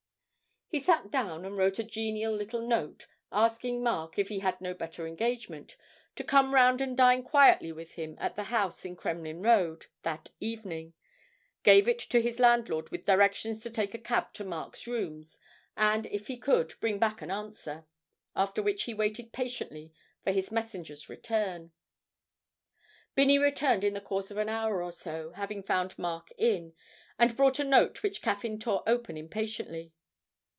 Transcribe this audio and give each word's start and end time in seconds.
He 0.73 0.79
sat 0.79 1.11
down 1.11 1.43
and 1.43 1.57
wrote 1.57 1.79
a 1.79 1.83
genial 1.83 2.33
little 2.33 2.65
note, 2.65 3.05
asking 3.29 3.83
Mark, 3.83 4.17
if 4.17 4.29
he 4.29 4.39
had 4.39 4.61
no 4.61 4.73
better 4.73 5.05
engagement, 5.05 5.75
to 6.15 6.23
come 6.23 6.53
round 6.55 6.79
and 6.79 6.95
dine 6.95 7.23
quietly 7.23 7.73
with 7.73 7.95
him 7.95 8.15
at 8.21 8.37
the 8.37 8.43
house 8.45 8.85
in 8.85 8.95
Kremlin 8.95 9.41
Road 9.41 9.87
that 10.03 10.31
evening, 10.39 10.93
gave 11.63 11.89
it 11.89 11.99
to 11.99 12.21
his 12.21 12.39
landlord 12.39 12.87
with 12.89 13.03
directions 13.05 13.61
to 13.63 13.69
take 13.69 13.93
a 13.93 13.97
cab 13.97 14.31
to 14.31 14.45
Mark's 14.45 14.87
rooms, 14.87 15.37
and 15.75 16.05
if 16.05 16.27
he 16.27 16.37
could, 16.37 16.75
bring 16.79 16.99
back 16.99 17.21
an 17.21 17.29
answer, 17.29 17.85
after 18.33 18.63
which 18.63 18.83
he 18.83 18.93
waited 18.93 19.33
patiently 19.33 19.91
for 20.23 20.31
his 20.31 20.53
messenger's 20.53 21.09
return. 21.09 21.73
Binney 23.13 23.37
returned 23.37 23.83
in 23.83 23.93
the 23.93 23.99
course 23.99 24.31
of 24.31 24.37
an 24.37 24.47
hour 24.47 24.81
or 24.81 24.93
so, 24.93 25.31
having 25.33 25.63
found 25.63 25.99
Mark 25.99 26.31
in, 26.37 26.71
and 27.19 27.35
brought 27.35 27.59
a 27.59 27.65
note 27.65 28.01
which 28.01 28.21
Caffyn 28.21 28.57
tore 28.57 28.83
open 28.87 29.17
impatiently. 29.17 29.91